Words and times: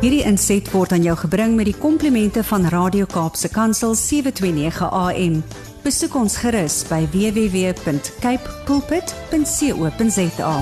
Hierdie 0.00 0.22
inset 0.24 0.68
word 0.72 0.94
aan 0.96 1.02
jou 1.04 1.12
gebring 1.20 1.56
met 1.58 1.68
die 1.68 1.76
komplimente 1.76 2.40
van 2.48 2.64
Radio 2.72 3.04
Kaapse 3.10 3.50
Kansel 3.52 3.92
729 3.98 4.88
AM. 4.96 5.34
Besoek 5.84 6.14
ons 6.16 6.38
gerus 6.40 6.78
by 6.88 7.02
www.cape 7.12 8.54
pulpit.co.za. 8.68 10.54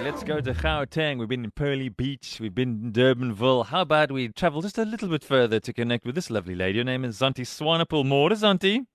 Let's 0.00 0.22
go 0.24 0.40
to 0.40 0.54
Gauteng. 0.54 1.18
We've 1.18 1.28
been 1.28 1.44
in 1.44 1.50
Pearly 1.50 1.88
Beach. 1.90 2.38
We've 2.40 2.54
been 2.54 2.78
in 2.84 2.92
Durbanville. 2.92 3.66
How 3.66 3.80
about 3.82 4.12
we 4.12 4.28
travel 4.28 4.62
just 4.62 4.78
a 4.78 4.84
little 4.84 5.08
bit 5.08 5.24
further 5.24 5.58
to 5.60 5.72
connect 5.72 6.06
with 6.06 6.14
this 6.14 6.30
lovely 6.30 6.54
lady? 6.54 6.78
Her 6.78 6.84
name 6.84 7.04
is 7.04 7.18
Zanti 7.20 7.44
Swanepoel. 7.44 8.04
Môre 8.06 8.34
Zanti. 8.38 8.86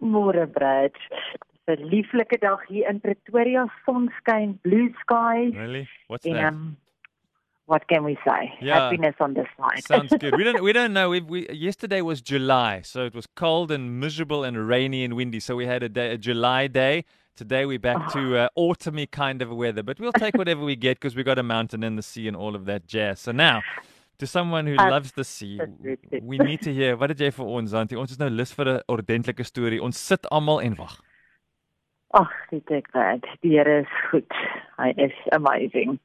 Môre 0.00 0.46
Brad. 0.46 0.92
'n 1.66 1.80
Lieflike 1.90 2.38
dag 2.40 2.60
hier 2.68 2.86
in 2.90 3.00
Pretoria, 3.00 3.66
sonskyn, 3.86 4.58
blue 4.62 4.92
skies. 5.02 5.54
Really? 5.56 5.88
What's 6.08 6.26
En 6.26 6.34
that? 6.34 6.52
um, 6.52 6.76
what 7.66 7.86
can 7.88 8.04
we 8.04 8.16
say? 8.26 8.52
Yeah. 8.60 8.84
Happiness 8.84 9.14
on 9.20 9.34
this 9.34 9.46
side. 9.58 9.84
Sounds 9.84 10.12
good. 10.18 10.36
We 10.36 10.44
don't 10.44 10.62
we 10.62 10.72
don't 10.78 10.92
know. 10.92 11.08
We, 11.10 11.20
we 11.20 11.48
yesterday 11.50 12.00
was 12.02 12.20
July, 12.20 12.82
so 12.82 13.04
it 13.04 13.14
was 13.14 13.26
cold 13.36 13.70
and 13.70 13.98
miserable 14.00 14.44
and 14.44 14.68
rainy 14.68 15.04
and 15.04 15.14
windy. 15.14 15.40
So 15.40 15.56
we 15.56 15.66
had 15.66 15.82
a 15.82 15.88
day, 15.88 16.12
a 16.12 16.18
July 16.18 16.66
day. 16.66 17.04
Today 17.36 17.66
we're 17.66 17.80
back 17.80 18.12
to 18.12 18.36
uh, 18.36 18.48
autumny 18.56 19.10
kind 19.10 19.42
of 19.42 19.50
weather, 19.50 19.82
but 19.82 19.98
we'll 19.98 20.12
take 20.12 20.36
whatever 20.36 20.62
we 20.62 20.76
get 20.76 21.00
because 21.00 21.16
we've 21.16 21.24
got 21.24 21.38
a 21.38 21.42
mountain 21.42 21.82
and 21.82 21.98
the 21.98 22.02
sea 22.02 22.28
and 22.28 22.36
all 22.36 22.54
of 22.54 22.64
that 22.66 22.86
jazz. 22.86 23.18
So 23.18 23.32
now, 23.32 23.60
to 24.18 24.26
someone 24.26 24.68
who 24.68 24.76
Uh, 24.78 24.88
loves 24.90 25.10
the 25.12 25.24
sea, 25.24 25.58
we 26.22 26.38
need 26.38 26.60
to 26.62 26.72
hear 26.72 26.96
wat 26.96 27.10
het 27.10 27.18
jy 27.18 27.30
vir 27.30 27.46
ons, 27.46 27.74
Antie? 27.74 27.98
Ons 27.98 28.12
is 28.12 28.18
nou 28.20 28.28
lus 28.30 28.52
vir 28.52 28.66
'n 28.76 28.80
ordentlike 28.88 29.44
storie. 29.44 29.82
Ons 29.82 29.98
sit 29.98 30.24
almal 30.30 30.60
en 30.62 30.76
wag. 30.76 31.00
Ag, 32.14 32.30
dit 32.50 32.70
ek 32.70 32.92
Brad. 32.92 33.24
Die 33.42 33.50
Here 33.56 33.80
is 33.80 33.90
goed. 34.10 34.30
Hy 34.78 34.92
is 34.96 35.12
amazing. 35.32 35.98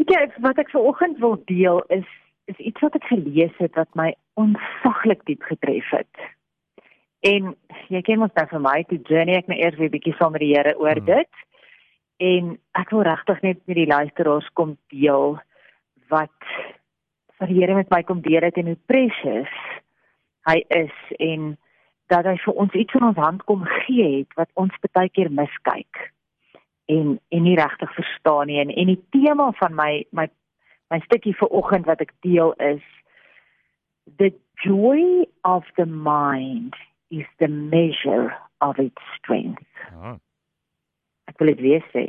Weet 0.00 0.10
jy 0.14 0.22
wat 0.44 0.58
ek 0.58 0.70
vanoggend 0.70 1.18
wil 1.18 1.38
deel 1.46 1.82
is 1.88 2.08
is 2.50 2.58
iets 2.58 2.80
wat 2.82 2.96
ek 2.98 3.04
gelees 3.06 3.54
het 3.62 3.76
wat 3.78 3.90
my 3.94 4.08
onsaglik 4.34 5.20
diep 5.28 5.44
getref 5.46 5.90
het. 5.94 6.24
En 7.22 7.52
jy 7.92 8.00
ken 8.02 8.18
mos 8.18 8.34
nou 8.34 8.46
vir 8.50 8.62
my, 8.64 8.78
toe 8.90 8.98
journey 9.06 9.36
ek 9.38 9.50
nou 9.50 9.58
eers 9.60 9.78
weer 9.78 9.92
bietjie 9.92 10.14
saam 10.18 10.34
met 10.34 10.42
die 10.42 10.54
Here 10.56 10.74
oor 10.78 10.98
Hmm. 10.98 11.06
dit. 11.06 11.42
En 12.18 12.58
ek 12.74 12.90
wil 12.90 13.02
regtig 13.06 13.42
net 13.42 13.60
met 13.66 13.76
die 13.76 13.86
luisteraars 13.86 14.48
kom 14.58 14.76
deel 14.90 15.38
wat 16.10 16.50
wat 17.38 17.48
die 17.48 17.60
Here 17.60 17.74
met 17.74 17.90
my 17.90 18.02
kom 18.02 18.20
deel 18.22 18.42
het 18.42 18.56
en 18.56 18.66
hoe 18.66 18.78
precious 18.86 19.54
hy 20.46 20.64
is 20.68 20.94
en 21.18 21.56
dat 22.10 22.26
hy 22.26 22.36
vir 22.44 22.54
ons 22.54 22.74
iets 22.74 22.94
in 22.94 23.06
ons 23.06 23.16
hand 23.18 23.44
kom 23.44 23.64
gee 23.64 24.18
het 24.18 24.34
wat 24.38 24.50
ons 24.54 24.74
baie 24.92 25.08
keer 25.08 25.30
miskyk 25.30 26.11
en 26.92 27.18
en 27.28 27.42
nie 27.46 27.56
regtig 27.58 27.94
verstaan 27.96 28.46
nie. 28.50 28.60
En 28.60 28.70
en 28.70 28.92
die 28.92 29.00
tema 29.10 29.50
van 29.60 29.76
my 29.78 30.04
my 30.10 30.28
my 30.92 31.00
stukkie 31.06 31.36
vir 31.40 31.48
oggend 31.48 31.86
wat 31.88 32.00
ek 32.04 32.12
deel 32.26 32.52
is 32.72 32.82
the 34.18 34.32
joy 34.64 35.26
of 35.42 35.64
the 35.76 35.86
mind 35.86 36.76
is 37.10 37.26
the 37.38 37.48
measure 37.48 38.32
of 38.60 38.78
its 38.78 39.02
strength. 39.16 39.66
Oh. 39.96 40.18
ek 41.32 41.38
wil 41.40 41.52
dit 41.54 41.64
weer 41.64 41.84
sê. 41.92 42.06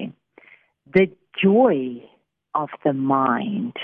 The 0.92 1.08
joy 1.40 2.04
of 2.54 2.74
the 2.84 2.94
mind 2.94 3.78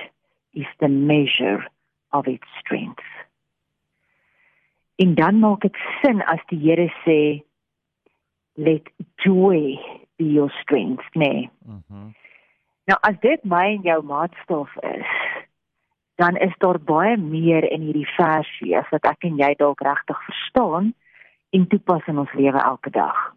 is 0.53 0.67
the 0.79 0.89
measure 0.89 1.63
of 2.11 2.27
its 2.27 2.47
strength. 2.59 3.05
En 4.99 5.15
dan 5.15 5.39
maak 5.39 5.63
dit 5.63 5.77
sin 6.01 6.19
as 6.27 6.41
die 6.51 6.59
Here 6.59 6.89
sê 7.05 7.19
let 8.59 8.89
joy 9.23 9.79
be 10.19 10.27
your 10.37 10.51
strength 10.61 11.07
nee 11.15 11.49
Mhm. 11.65 12.11
nou 12.91 12.97
as 13.09 13.17
dit 13.23 13.43
my 13.45 13.65
en 13.73 13.81
jou 13.87 14.01
maatstaf 14.03 14.75
is 14.83 15.11
dan 16.19 16.35
is 16.37 16.53
daar 16.59 16.79
baie 16.79 17.17
meer 17.17 17.63
in 17.71 17.81
hierdie 17.87 18.09
versie 18.17 18.75
as 18.77 18.89
wat 18.91 19.05
ek 19.05 19.23
en 19.23 19.37
jy 19.39 19.53
dalk 19.57 19.81
regtig 19.81 20.23
verstaan 20.27 20.93
en 21.55 21.67
toepas 21.67 22.07
in 22.07 22.17
ons 22.19 22.33
lewe 22.33 22.59
elke 22.59 22.89
dag 22.91 23.27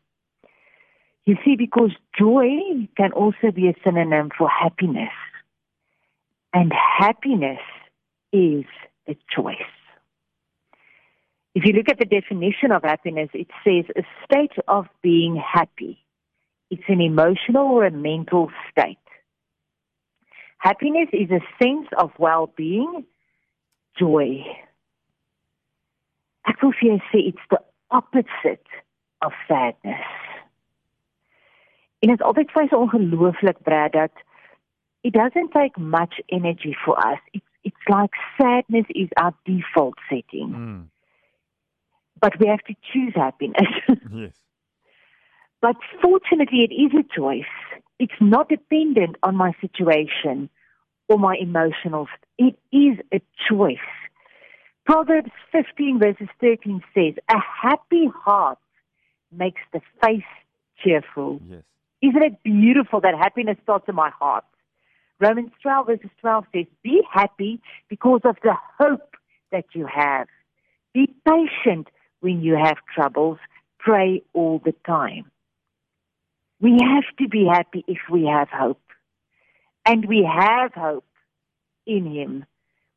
You 1.25 1.37
see, 1.45 1.55
because 1.55 1.93
joy 2.19 2.89
can 2.97 3.13
also 3.13 3.53
be 3.55 3.69
a 3.69 3.75
synonym 3.85 4.31
for 4.37 4.49
happiness. 4.49 5.13
And 6.53 6.73
happiness 6.73 7.61
is 8.33 8.65
a 9.07 9.17
choice. 9.31 9.71
If 11.55 11.65
you 11.65 11.75
look 11.75 11.89
at 11.89 11.99
the 12.01 12.07
definition 12.07 12.73
of 12.73 12.83
happiness, 12.83 13.31
it 13.35 13.47
says 13.63 13.85
a 13.95 14.03
state 14.25 14.57
of 14.67 14.89
being 15.01 15.37
happy. 15.37 16.03
It's 16.73 16.89
an 16.89 17.03
emotional 17.03 17.67
or 17.67 17.85
a 17.85 17.91
mental 17.91 18.51
state. 18.71 18.97
Happiness 20.57 21.09
is 21.13 21.29
a 21.31 21.43
sense 21.63 21.87
of 21.99 22.13
well-being, 22.19 23.05
joy. 23.99 24.41
Ek 26.49 26.63
wil 26.63 26.73
vir 26.79 26.89
jou 26.89 26.97
sê 27.11 27.21
it's 27.29 27.51
the 27.53 27.61
opposite 27.93 28.81
of 29.21 29.37
sadness. 29.51 30.15
En 32.01 32.09
dit 32.09 32.17
is 32.17 32.25
altyd 32.25 32.57
vir 32.57 32.71
so 32.71 32.81
ongelooflik 32.87 33.61
Brad 33.69 33.93
dat 33.99 34.25
it 35.05 35.13
doesn't 35.13 35.53
take 35.53 35.77
much 35.77 36.25
energy 36.29 36.73
for 36.87 36.97
us. 37.05 37.21
It's 37.37 37.51
it's 37.69 37.85
like 37.93 38.17
sadness 38.41 38.89
is 38.89 39.13
our 39.21 39.35
default 39.45 40.01
setting. 40.09 40.57
Mm. 40.57 40.81
But 42.19 42.41
we 42.41 42.49
have 42.49 42.65
to 42.71 42.75
choose 42.93 43.13
happiness. 43.15 43.77
Yes. 44.23 44.33
But 45.63 45.77
fortunately 46.03 46.69
it 46.69 46.75
is 46.75 46.93
a 46.93 47.19
choice. 47.19 47.45
It's 47.99 48.21
not 48.21 48.49
dependent 48.49 49.17
on 49.23 49.37
my 49.37 49.53
situation 49.61 50.51
or 51.09 51.19
my 51.19 51.37
emotional 51.41 52.09
st- 52.09 52.55
it 52.73 52.77
is 52.77 52.99
a 53.13 53.21
choice. 53.49 53.79
Proverbs 54.85 55.31
15 55.53 56.01
verses 56.01 56.29
13 56.41 56.83
says, 56.93 57.15
"A 57.29 57.39
happy 57.39 58.09
heart 58.09 58.59
makes 59.31 59.63
the 59.73 59.81
face 60.03 60.33
cheerful." 60.83 61.41
Yes. 61.49 61.63
Isn't 62.03 62.23
it 62.23 62.43
beautiful 62.43 63.01
that 63.01 63.15
happiness 63.15 63.57
starts 63.63 63.89
in 63.89 63.95
my 63.95 64.11
heart? 64.11 64.45
Romans 65.21 65.53
12 65.63 65.87
verses 65.87 66.11
12 66.21 66.45
says, 66.53 66.67
Be 66.83 67.03
happy 67.09 67.61
because 67.89 68.23
of 68.25 68.37
the 68.43 68.57
hope 68.79 69.17
that 69.53 69.67
you 69.73 69.87
have. 69.87 70.27
Be 70.93 71.15
patient 71.25 71.87
when 72.21 72.43
you 72.43 72.55
have 72.55 72.79
troubles. 72.93 73.39
Pray 73.79 74.23
all 74.33 74.61
the 74.65 74.75
time. 74.85 75.31
We 76.63 76.79
have 76.81 77.05
to 77.19 77.29
be 77.29 77.45
happy 77.53 77.85
if 77.89 77.99
we 78.09 78.27
have 78.27 78.49
hope. 78.49 78.81
And 79.85 80.07
we 80.07 80.23
have 80.25 80.73
hope 80.73 81.05
in 81.87 82.07
Him. 82.07 82.47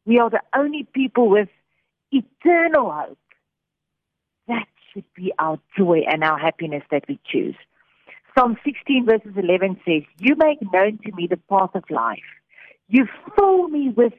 We 0.06 0.20
are 0.20 0.30
the 0.30 0.44
only 0.56 0.88
people 0.94 1.30
with 1.30 1.50
eternal 2.12 2.92
hope. 2.92 3.18
That 4.48 4.68
should 4.94 5.06
be 5.16 5.34
our 5.40 5.60
joy 5.76 6.02
and 6.08 6.24
our 6.24 6.38
happiness 6.38 6.84
that 6.92 7.06
we 7.10 7.20
choose. 7.26 7.56
Psalm 8.38 8.56
16 8.64 9.08
verses 9.08 9.34
11 9.36 9.80
says, 9.84 10.04
You 10.20 10.36
make 10.36 10.60
known 10.72 11.00
to 11.04 11.12
me 11.14 11.26
the 11.28 11.40
path 11.50 11.72
of 11.74 11.86
life. 11.90 12.20
You 12.88 13.08
fill 13.36 13.68
me 13.70 13.90
with 13.90 14.14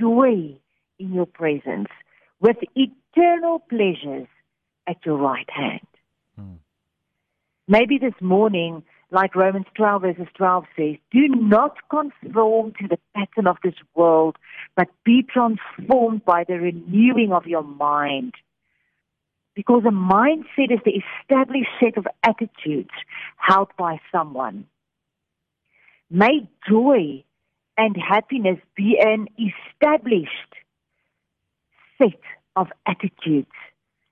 joy 0.00 0.56
in 0.98 1.12
your 1.14 1.26
presence, 1.26 1.88
with 2.40 2.56
eternal 2.74 3.60
pleasures 3.60 4.26
at 4.88 4.96
your 5.06 5.18
right 5.18 5.48
hand. 5.50 5.86
Maybe 7.72 7.96
this 7.96 8.12
morning, 8.20 8.82
like 9.10 9.34
Romans 9.34 9.64
12 9.76 10.02
verses 10.02 10.26
12 10.34 10.64
says, 10.76 10.96
do 11.10 11.26
not 11.28 11.78
conform 11.88 12.74
to 12.78 12.86
the 12.86 12.98
pattern 13.14 13.46
of 13.46 13.56
this 13.64 13.76
world, 13.94 14.36
but 14.76 14.88
be 15.06 15.22
transformed 15.22 16.22
by 16.22 16.44
the 16.46 16.56
renewing 16.60 17.32
of 17.32 17.46
your 17.46 17.62
mind. 17.62 18.34
Because 19.54 19.84
a 19.86 19.90
mindset 19.90 20.70
is 20.70 20.80
the 20.84 21.00
established 21.00 21.70
set 21.80 21.96
of 21.96 22.06
attitudes 22.22 22.90
held 23.38 23.68
by 23.78 24.00
someone. 24.12 24.66
May 26.10 26.46
joy 26.68 27.24
and 27.78 27.96
happiness 27.96 28.58
be 28.76 28.98
an 29.02 29.28
established 29.38 30.30
set 31.96 32.20
of 32.54 32.66
attitudes 32.86 33.56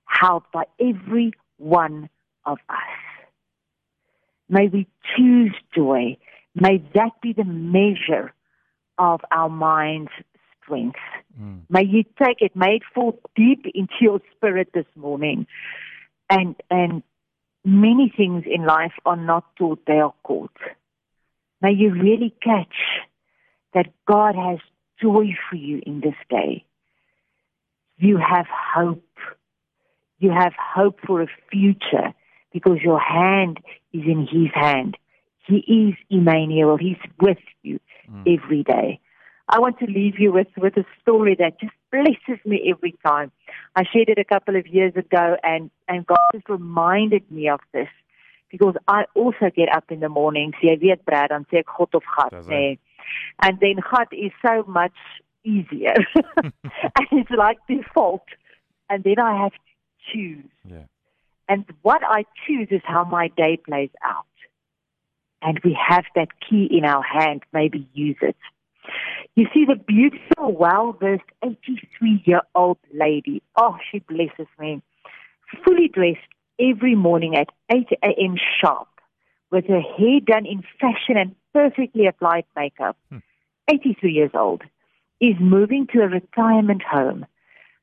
held 0.06 0.44
by 0.50 0.64
every 0.80 1.32
one 1.58 2.08
of 2.46 2.56
us. 2.70 3.09
May 4.50 4.66
we 4.66 4.88
choose 5.16 5.54
joy. 5.74 6.16
May 6.56 6.82
that 6.94 7.12
be 7.22 7.32
the 7.32 7.44
measure 7.44 8.34
of 8.98 9.20
our 9.30 9.48
mind's 9.48 10.10
strength. 10.60 10.98
Mm. 11.40 11.60
May 11.70 11.84
you 11.84 12.02
take 12.20 12.42
it, 12.42 12.56
may 12.56 12.76
it 12.76 12.82
fall 12.92 13.18
deep 13.36 13.64
into 13.74 13.94
your 14.00 14.20
spirit 14.36 14.70
this 14.74 14.86
morning. 14.96 15.46
And 16.28 16.56
and 16.68 17.04
many 17.64 18.12
things 18.14 18.44
in 18.46 18.66
life 18.66 18.92
are 19.06 19.16
not 19.16 19.44
taught, 19.56 19.86
they 19.86 20.00
are 20.00 20.14
caught. 20.24 20.56
May 21.62 21.72
you 21.72 21.92
really 21.92 22.34
catch 22.42 22.74
that 23.72 23.86
God 24.06 24.34
has 24.34 24.58
joy 25.00 25.28
for 25.48 25.56
you 25.56 25.80
in 25.86 26.00
this 26.00 26.14
day. 26.28 26.64
You 27.98 28.16
have 28.18 28.46
hope. 28.48 29.04
You 30.18 30.30
have 30.30 30.54
hope 30.58 30.98
for 31.06 31.22
a 31.22 31.28
future 31.50 32.14
because 32.52 32.78
your 32.82 33.00
hand 33.00 33.58
is 33.92 34.02
in 34.06 34.26
His 34.30 34.50
hand. 34.54 34.96
He 35.46 35.56
is 35.56 35.94
Emmanuel. 36.10 36.76
He's 36.76 36.98
with 37.20 37.38
you 37.62 37.80
Mm. 38.10 38.38
every 38.38 38.62
day. 38.62 39.00
I 39.48 39.58
want 39.58 39.78
to 39.80 39.86
leave 39.86 40.18
you 40.18 40.32
with, 40.32 40.48
with 40.56 40.76
a 40.76 40.84
story 41.00 41.36
that 41.38 41.60
just 41.60 41.72
blesses 41.90 42.44
me 42.44 42.70
every 42.70 42.94
time. 43.04 43.32
I 43.74 43.84
shared 43.92 44.08
it 44.08 44.18
a 44.18 44.24
couple 44.24 44.56
of 44.56 44.66
years 44.66 44.94
ago 44.96 45.36
and, 45.42 45.70
and 45.88 46.06
God 46.06 46.18
just 46.32 46.48
reminded 46.48 47.28
me 47.30 47.48
of 47.48 47.60
this 47.72 47.88
because 48.50 48.74
I 48.86 49.04
also 49.14 49.50
get 49.54 49.74
up 49.74 49.84
in 49.90 50.00
the 50.00 50.08
morning, 50.08 50.52
sê 50.60 50.74
jy 50.74 50.78
weet 50.82 51.04
Brad, 51.04 51.30
dan 51.30 51.46
sê 51.50 51.62
ek 51.62 51.66
God 51.78 51.94
of 51.94 52.02
nê. 52.48 52.78
And 53.42 53.58
then 53.60 53.82
gat 53.90 54.08
is 54.12 54.32
so 54.44 54.64
much 54.66 54.98
easier. 55.44 55.94
and 56.42 57.08
it's 57.12 57.30
like 57.30 57.58
default. 57.68 58.26
And 58.88 59.04
then 59.04 59.20
I 59.20 59.42
have 59.42 59.52
to 59.52 59.58
choose. 60.12 60.50
Yeah. 60.64 60.86
And 61.50 61.64
what 61.82 62.00
I 62.04 62.24
choose 62.46 62.68
is 62.70 62.80
how 62.84 63.02
my 63.02 63.26
day 63.36 63.56
plays 63.56 63.90
out. 64.04 64.24
And 65.42 65.58
we 65.64 65.76
have 65.88 66.04
that 66.14 66.28
key 66.48 66.68
in 66.70 66.84
our 66.84 67.02
hand, 67.02 67.42
maybe 67.52 67.88
use 67.92 68.18
it. 68.22 68.36
You 69.34 69.46
see 69.52 69.64
the 69.66 69.74
beautiful, 69.74 70.52
well-versed 70.56 71.24
83-year-old 71.44 72.78
lady. 72.94 73.42
Oh, 73.56 73.76
she 73.90 73.98
blesses 73.98 74.46
me. 74.60 74.80
Fully 75.64 75.88
dressed 75.88 76.18
every 76.60 76.94
morning 76.94 77.34
at 77.34 77.48
8 77.68 77.86
a.m. 78.04 78.36
sharp 78.60 78.88
with 79.50 79.66
her 79.66 79.80
hair 79.80 80.20
done 80.24 80.46
in 80.46 80.62
fashion 80.80 81.16
and 81.16 81.34
perfectly 81.52 82.06
applied 82.06 82.44
makeup. 82.54 82.96
Hmm. 83.10 83.18
83 83.68 84.12
years 84.12 84.30
old 84.34 84.62
is 85.20 85.34
moving 85.40 85.88
to 85.92 86.02
a 86.02 86.08
retirement 86.08 86.82
home. 86.82 87.26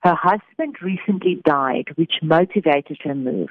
Her 0.04 0.16
husband 0.16 0.78
recently 0.82 1.42
died, 1.44 1.90
which 1.96 2.20
motivated 2.22 3.00
her 3.04 3.16
move. 3.16 3.50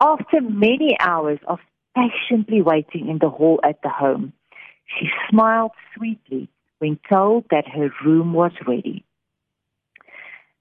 After 0.00 0.40
many 0.40 0.96
hours 1.00 1.38
of 1.46 1.58
patiently 1.94 2.62
waiting 2.62 3.08
in 3.08 3.18
the 3.18 3.28
hall 3.28 3.60
at 3.64 3.82
the 3.82 3.88
home, 3.88 4.32
she 4.86 5.08
smiled 5.28 5.72
sweetly 5.94 6.48
when 6.78 6.98
told 7.08 7.44
that 7.50 7.68
her 7.68 7.90
room 8.04 8.32
was 8.32 8.52
ready. 8.66 9.04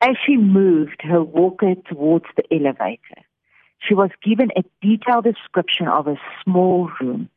As 0.02 0.16
she 0.26 0.38
moved 0.38 1.02
her 1.04 1.24
walker 1.24 1.76
towards 1.90 2.26
the 2.36 2.44
elevator, 2.54 3.24
she 3.80 3.94
was 3.94 4.10
given 4.24 4.50
a 4.56 4.64
detailed 4.82 5.26
description 5.26 5.88
of 5.88 6.08
a 6.08 6.20
small 6.44 6.90
room, 7.00 7.30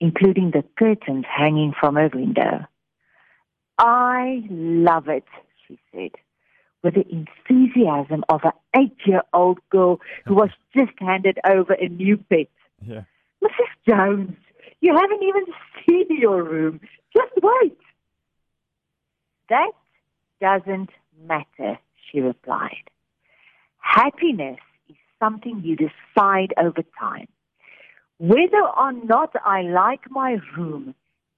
including 0.00 0.50
the 0.50 0.64
curtains 0.78 1.24
hanging 1.28 1.72
from 1.78 1.96
her 1.96 2.10
window. 2.12 2.66
I 3.78 4.42
love 4.50 5.08
it, 5.08 5.24
she 5.66 5.78
said, 5.92 6.12
with 6.82 6.94
the 6.94 7.06
enthusiasm 7.08 8.24
of 8.28 8.40
an 8.44 8.52
eight 8.76 8.96
year 9.06 9.22
old 9.32 9.58
girl 9.70 10.00
who 10.26 10.34
was 10.34 10.50
just 10.76 10.92
handed 10.98 11.38
over 11.48 11.74
a 11.74 11.88
new 11.88 12.16
pet. 12.16 12.48
Yeah. 12.84 13.02
Mrs. 13.42 13.88
Jones, 13.88 14.36
you 14.80 14.94
haven't 14.94 15.22
even 15.22 15.44
seen 15.86 16.20
your 16.20 16.42
room. 16.42 16.80
Just 17.14 17.32
wait. 17.42 17.78
That 19.48 19.72
doesn't 20.40 20.90
matter, 21.26 21.78
she 22.10 22.20
replied. 22.20 22.90
Happiness 23.78 24.58
is 24.88 24.96
something 25.20 25.60
you 25.64 25.76
decide 25.76 26.54
over 26.56 26.82
time. 26.98 27.28
Whether 28.18 28.62
or 28.76 28.92
not 28.92 29.34
I 29.44 29.62
like 29.62 30.10
my 30.10 30.38
room 30.56 30.94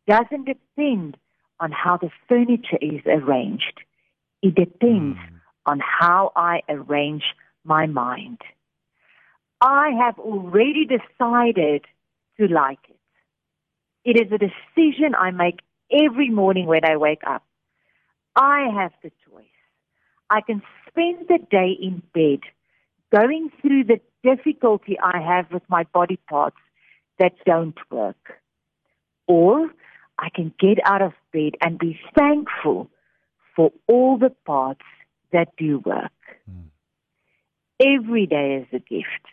doesn't 0.07 0.45
depend 0.45 1.17
on 1.61 1.73
how 1.73 1.97
the 1.97 2.11
furniture 2.29 2.79
is 2.81 3.01
arranged. 3.07 3.81
It 4.43 4.55
depends. 4.55 5.19
On 5.67 5.81
how 5.81 6.33
I 6.37 6.63
arrange 6.69 7.25
my 7.65 7.87
mind. 7.87 8.39
I 9.61 9.91
have 10.03 10.19
already 10.19 10.87
decided 10.87 11.85
to 12.39 12.49
like 12.49 12.81
it. 12.89 12.97
It 14.05 14.21
is 14.21 14.33
a 14.33 14.39
decision 14.39 15.15
I 15.15 15.31
make 15.31 15.61
every 15.91 16.29
morning 16.29 16.67
when 16.67 16.85
I 16.85 16.97
wake 16.97 17.23
up. 17.27 17.45
I 18.37 18.69
have 18.75 18.93
the 19.03 19.11
choice. 19.31 19.45
I 20.29 20.41
can 20.41 20.63
spend 20.89 21.29
the 21.29 21.39
day 21.51 21.71
in 21.81 22.03
bed 22.13 22.41
going 23.15 23.51
through 23.63 23.85
the 23.85 24.01
difficulty 24.23 24.99
I 24.99 25.21
have 25.21 25.51
with 25.53 25.63
my 25.69 25.85
body 25.85 26.19
parts 26.29 26.57
that 27.19 27.33
don't 27.47 27.79
work. 27.91 28.41
Or 29.27 29.71
I 30.19 30.29
can 30.35 30.53
get 30.59 30.79
out 30.85 31.03
of 31.03 31.13
bed 31.33 31.55
and 31.61 31.79
be 31.79 31.99
thankful 32.17 32.91
for 33.55 33.73
all 33.87 34.19
the 34.19 34.35
parts 34.45 34.85
that 35.35 35.49
do 35.59 35.81
work. 35.85 36.13
Mm. 36.51 36.71
Every 37.81 38.27
day 38.27 38.63
is 38.63 38.69
a 38.73 38.79
gift. 38.79 39.25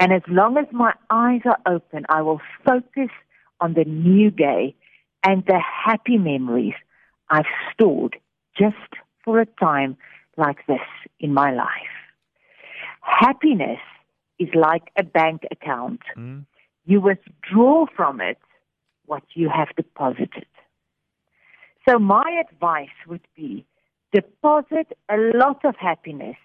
And 0.00 0.12
as 0.12 0.22
long 0.26 0.56
as 0.56 0.66
my 0.72 0.92
eyes 1.10 1.42
are 1.44 1.58
open, 1.66 2.04
I 2.08 2.22
will 2.22 2.40
focus 2.66 3.10
on 3.60 3.74
the 3.74 3.84
new 3.84 4.30
day 4.30 4.74
and 5.22 5.44
the 5.46 5.60
happy 5.60 6.18
memories 6.18 6.74
I've 7.30 7.52
stored 7.72 8.16
just 8.58 8.76
for 9.24 9.40
a 9.40 9.46
time 9.46 9.96
like 10.36 10.66
this 10.66 10.80
in 11.20 11.32
my 11.32 11.52
life. 11.52 11.94
Happiness 13.02 13.80
is 14.38 14.48
like 14.54 14.90
a 14.96 15.04
bank 15.04 15.42
account. 15.50 16.00
Mm. 16.16 16.46
You 16.84 17.00
withdraw 17.00 17.86
from 17.94 18.20
it 18.20 18.38
what 19.06 19.22
you 19.34 19.48
have 19.48 19.68
deposited. 19.76 20.46
So 21.88 21.98
my 21.98 22.42
advice 22.48 22.96
would 23.06 23.26
be 23.36 23.66
deposit 24.12 24.92
a 25.08 25.16
lot 25.34 25.64
of 25.64 25.74
happiness 25.76 26.36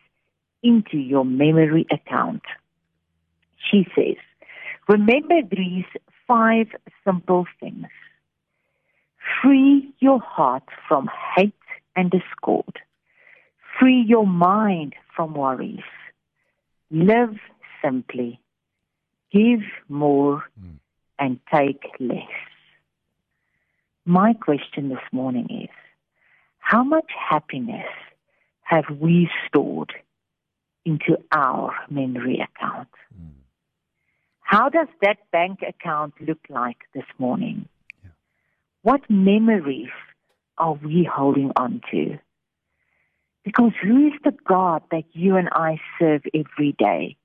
into 0.64 0.98
your 0.98 1.26
memory 1.26 1.86
account. 1.92 2.42
She 3.70 3.86
says, 3.96 4.16
remember 4.88 5.42
these 5.50 5.86
five 6.28 6.68
simple 7.06 7.46
things. 7.60 7.88
Free 9.42 9.94
your 10.00 10.20
heart 10.20 10.64
from 10.88 11.10
hate 11.36 11.54
and 11.96 12.10
discord. 12.10 12.80
Free 13.80 14.04
your 14.08 14.26
mind 14.26 14.96
from 15.16 15.34
worries. 15.34 15.80
Live 16.90 17.38
simply. 17.84 18.40
Give 19.32 19.62
more 19.90 20.44
mm. 20.60 20.78
and 21.20 21.40
take 21.54 21.84
less. 22.00 22.24
My 24.06 24.34
question 24.34 24.88
this 24.88 25.04
morning 25.12 25.48
is 25.64 25.70
how 26.70 26.84
much 26.84 27.10
happiness 27.30 27.88
have 28.64 28.86
we 29.00 29.30
stored 29.48 29.94
into 30.86 31.18
our 31.32 31.74
memory 31.90 32.40
account? 32.42 32.90
Mm. 33.18 33.30
How 34.42 34.68
does 34.68 34.90
that 35.02 35.18
bank 35.32 35.60
account 35.66 36.16
look 36.20 36.40
like 36.50 36.80
this 36.94 37.06
morning? 37.18 37.70
Yeah. 38.04 38.10
What 38.82 39.10
memories 39.10 39.96
are 40.58 40.74
we 40.74 41.10
holding 41.10 41.52
on 41.56 41.82
to? 41.92 42.20
Because 43.46 43.72
who 43.82 44.08
is 44.08 44.14
the 44.26 44.36
God 44.46 44.84
that 44.92 45.06
you 45.14 45.38
and 45.38 45.48
I 45.54 45.80
serve 45.98 46.24
every 46.34 46.74
day? 46.78 47.16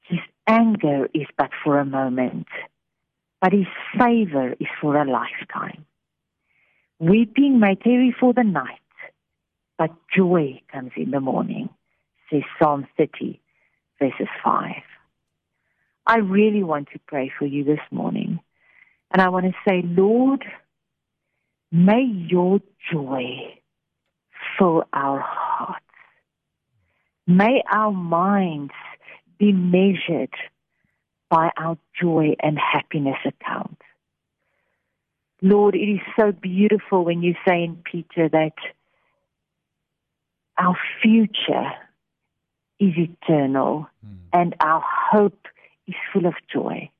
His 0.00 0.20
anger 0.46 1.06
is 1.12 1.26
but 1.36 1.50
for 1.62 1.78
a 1.78 1.84
moment 1.84 2.46
but 3.40 3.52
his 3.52 3.66
favor 3.98 4.54
is 4.58 4.66
for 4.80 4.96
a 4.96 5.04
lifetime. 5.04 5.84
Weeping 6.98 7.60
may 7.60 7.74
tarry 7.74 8.14
for 8.18 8.32
the 8.32 8.42
night, 8.42 8.80
but 9.76 9.90
joy 10.14 10.62
comes 10.72 10.92
in 10.96 11.10
the 11.10 11.20
morning, 11.20 11.68
says 12.30 12.42
Psalm 12.58 12.86
30, 12.96 13.40
verses 13.98 14.28
5. 14.42 14.72
I 16.06 16.18
really 16.18 16.62
want 16.62 16.88
to 16.92 17.00
pray 17.06 17.30
for 17.38 17.44
you 17.44 17.64
this 17.64 17.80
morning. 17.90 18.40
And 19.10 19.20
I 19.20 19.28
want 19.28 19.46
to 19.46 19.52
say, 19.68 19.82
Lord, 19.84 20.44
may 21.70 22.02
your 22.02 22.60
joy 22.90 23.58
fill 24.58 24.84
our 24.92 25.20
hearts. 25.20 25.84
May 27.26 27.62
our 27.70 27.92
minds 27.92 28.72
be 29.38 29.52
measured 29.52 30.32
by 31.28 31.50
our 31.58 31.76
joy 32.00 32.36
and 32.40 32.58
happiness 32.58 33.18
account. 33.24 33.75
Lord, 35.42 35.74
it 35.74 35.78
is 35.78 36.00
so 36.18 36.32
beautiful 36.32 37.04
when 37.04 37.22
you 37.22 37.34
say 37.46 37.62
in 37.64 37.76
Peter 37.90 38.28
that 38.28 38.54
our 40.58 40.76
future 41.02 41.72
is 42.78 42.94
eternal 42.96 43.88
mm. 44.04 44.16
and 44.32 44.54
our 44.60 44.82
hope 45.10 45.46
is 45.86 45.94
full 46.12 46.26
of 46.26 46.34
joy. 46.52 46.90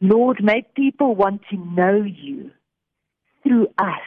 Lord, 0.00 0.42
make 0.42 0.74
people 0.74 1.14
want 1.14 1.42
to 1.50 1.56
know 1.56 2.02
you 2.02 2.50
through 3.42 3.68
us 3.78 4.00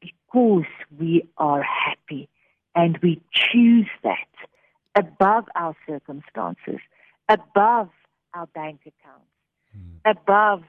because 0.00 0.66
we 0.98 1.28
are 1.38 1.62
happy 1.62 2.28
and 2.74 2.98
we 3.02 3.22
choose 3.32 3.88
that 4.02 4.16
above 4.96 5.44
our 5.54 5.74
circumstances, 5.86 6.80
above 7.28 7.88
our 8.34 8.46
bank 8.48 8.80
accounts, 8.82 9.30
mm. 9.76 10.10
above 10.10 10.64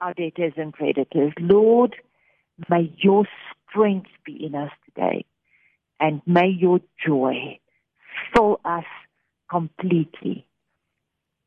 our 0.00 0.14
debtors 0.14 0.52
and 0.56 0.72
creditors. 0.72 1.32
Lord, 1.38 1.96
may 2.68 2.92
your 2.98 3.26
strength 3.70 4.10
be 4.24 4.44
in 4.44 4.54
us 4.54 4.70
today, 4.86 5.24
and 6.00 6.22
may 6.26 6.48
your 6.48 6.80
joy 7.06 7.58
fill 8.34 8.60
us 8.64 8.84
completely 9.50 10.46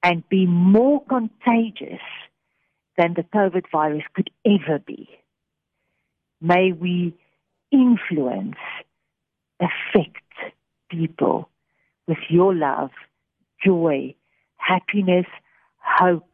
and 0.03 0.27
be 0.29 0.46
more 0.46 1.03
contagious 1.06 2.01
than 2.98 3.13
the 3.15 3.24
COVID 3.24 3.65
virus 3.72 4.03
could 4.13 4.29
ever 4.46 4.79
be. 4.79 5.10
may 6.41 6.72
we 6.72 7.13
influence, 7.72 8.56
affect 9.60 10.24
people 10.89 11.50
with 12.08 12.18
your 12.29 12.56
love, 12.56 12.91
joy, 13.63 14.15
happiness, 14.58 15.25
hope, 15.77 16.28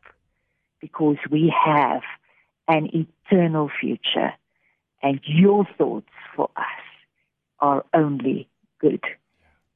because 0.81 1.17
we 1.31 1.53
have 1.65 2.01
an 2.67 2.89
eternal 2.93 3.69
future. 3.79 4.33
And 5.01 5.19
your 5.25 5.67
thoughts 5.77 6.09
for 6.35 6.49
us 6.55 6.63
are 7.59 7.85
only 7.93 8.47
good. 8.79 9.03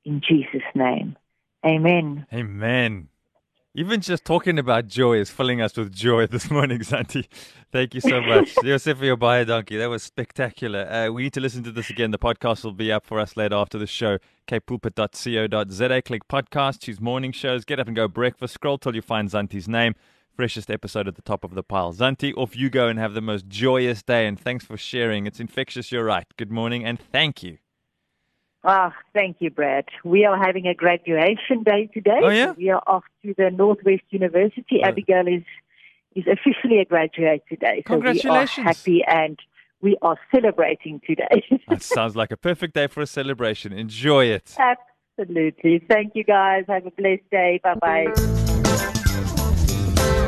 In 0.05 0.21
Jesus' 0.27 0.63
name. 0.73 1.17
Amen. 1.65 2.25
Amen. 2.33 3.09
Even 3.75 4.01
just 4.01 4.25
talking 4.25 4.57
about 4.57 4.87
joy 4.87 5.17
is 5.19 5.29
filling 5.29 5.61
us 5.61 5.77
with 5.77 5.93
joy 5.93 6.25
this 6.25 6.49
morning, 6.49 6.79
Zantie. 6.79 7.27
Thank 7.71 7.93
you 7.93 8.01
so 8.01 8.19
much. 8.33 8.55
Joseph 8.63 8.97
for 8.97 9.05
your 9.05 9.15
bio 9.15 9.45
donkey. 9.45 9.77
That 9.77 9.89
was 9.89 10.01
spectacular. 10.01 10.89
Uh, 10.89 11.11
we 11.11 11.23
need 11.23 11.33
to 11.33 11.39
listen 11.39 11.63
to 11.63 11.71
this 11.71 11.91
again. 11.91 12.09
The 12.09 12.17
podcast 12.17 12.63
will 12.63 12.73
be 12.73 12.91
up 12.91 13.05
for 13.05 13.19
us 13.19 13.37
later 13.37 13.55
after 13.55 13.77
the 13.77 13.85
show. 13.85 14.17
capepulpit.co.za. 14.47 16.01
Click 16.01 16.27
podcast, 16.27 16.81
choose 16.81 16.99
morning 16.99 17.31
shows, 17.31 17.63
get 17.63 17.79
up 17.79 17.85
and 17.85 17.95
go 17.95 18.07
breakfast. 18.07 18.55
Scroll 18.55 18.79
till 18.79 18.95
you 18.95 19.03
find 19.03 19.29
Zantie's 19.29 19.67
name. 19.67 19.93
Freshest 20.39 20.72
episode 20.72 21.05
at 21.05 21.15
the 21.15 21.22
top 21.22 21.43
of 21.43 21.53
the 21.53 21.63
pile. 21.63 21.91
Zantie, 21.91 22.34
off 22.38 22.55
you 22.55 22.69
go 22.69 22.88
and 22.88 22.98
have 22.98 23.13
the 23.13 23.19
most 23.19 23.50
joyous 23.50 24.01
day. 24.01 24.25
And 24.25 24.39
thanks 24.39 24.63
for 24.63 24.77
sharing. 24.77 25.27
It's 25.27 25.41
infectious. 25.41 25.91
You're 25.91 26.05
right. 26.05 26.25
Good 26.38 26.50
morning 26.50 26.86
and 26.86 26.98
thank 26.98 27.43
you. 27.43 27.58
Ah, 28.63 28.96
thank 29.13 29.36
you, 29.41 29.50
Brad. 29.50 29.84
We 30.05 30.24
are 30.24 30.38
having 30.41 30.65
a 30.65 30.74
graduation 30.74 31.63
day 31.63 31.89
today. 31.93 32.22
Oh, 32.24 32.29
yeah? 32.29 32.53
We 32.53 32.69
are 32.69 32.81
off 32.88 33.03
to 33.25 33.34
the 33.38 33.51
Northwest 33.51 34.03
University. 34.12 34.79
Oh. 34.81 34.88
Abigail 34.88 35.27
is 35.27 35.43
is 36.15 36.24
officially 36.25 36.79
a 36.79 36.86
graduate 36.86 37.43
today. 37.50 37.84
Congratulations. 37.86 38.55
So 38.55 38.62
we 38.62 39.01
are 39.03 39.08
happy 39.08 39.27
and 39.27 39.39
we 39.81 39.98
are 40.01 40.17
celebrating 40.34 41.01
today. 41.05 41.43
That 41.67 41.84
sounds 41.84 42.15
like 42.15 42.31
a 42.31 42.38
perfect 42.38 42.75
day 42.75 42.88
for 42.88 43.01
a 43.01 43.08
celebration. 43.08 43.74
Enjoy 43.74 44.24
it. 44.27 44.55
Absolutely. 44.58 45.84
Thank 45.89 46.15
you, 46.15 46.24
guys. 46.24 46.63
Have 46.69 46.86
a 46.86 46.91
blessed 46.91 47.29
day. 47.29 47.60
Bye 47.62 47.75
bye. 47.75 48.96